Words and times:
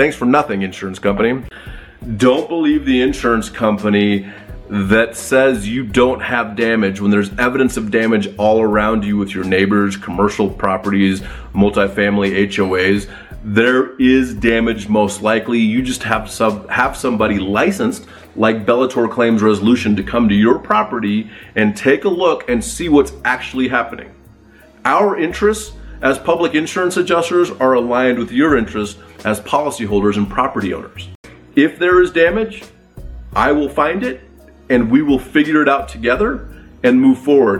Thanks 0.00 0.16
for 0.16 0.24
nothing, 0.24 0.62
insurance 0.62 0.98
company. 0.98 1.42
Don't 2.16 2.48
believe 2.48 2.86
the 2.86 3.02
insurance 3.02 3.50
company 3.50 4.32
that 4.70 5.14
says 5.14 5.68
you 5.68 5.84
don't 5.84 6.20
have 6.20 6.56
damage 6.56 7.02
when 7.02 7.10
there's 7.10 7.30
evidence 7.38 7.76
of 7.76 7.90
damage 7.90 8.34
all 8.38 8.62
around 8.62 9.04
you 9.04 9.18
with 9.18 9.34
your 9.34 9.44
neighbors, 9.44 9.98
commercial 9.98 10.48
properties, 10.48 11.20
multifamily 11.52 12.48
HOAs. 12.48 13.10
There 13.44 13.94
is 13.98 14.32
damage 14.32 14.88
most 14.88 15.20
likely. 15.20 15.58
You 15.58 15.82
just 15.82 16.02
have 16.04 16.30
sub, 16.30 16.70
have 16.70 16.96
somebody 16.96 17.38
licensed 17.38 18.06
like 18.36 18.64
Bellator 18.64 19.10
Claims 19.10 19.42
Resolution 19.42 19.94
to 19.96 20.02
come 20.02 20.30
to 20.30 20.34
your 20.34 20.58
property 20.58 21.30
and 21.56 21.76
take 21.76 22.06
a 22.06 22.08
look 22.08 22.48
and 22.48 22.64
see 22.64 22.88
what's 22.88 23.12
actually 23.26 23.68
happening. 23.68 24.14
Our 24.86 25.18
interests 25.18 25.76
as 26.02 26.18
public 26.18 26.54
insurance 26.54 26.96
adjusters 26.96 27.50
are 27.50 27.74
aligned 27.74 28.18
with 28.18 28.32
your 28.32 28.56
interests 28.56 29.00
as 29.24 29.40
policyholders 29.40 30.16
and 30.16 30.28
property 30.28 30.72
owners. 30.72 31.08
If 31.56 31.78
there 31.78 32.02
is 32.02 32.10
damage, 32.10 32.64
I 33.34 33.52
will 33.52 33.68
find 33.68 34.02
it 34.02 34.22
and 34.68 34.90
we 34.90 35.02
will 35.02 35.18
figure 35.18 35.62
it 35.62 35.68
out 35.68 35.88
together 35.88 36.48
and 36.82 37.00
move 37.00 37.18
forward. 37.18 37.58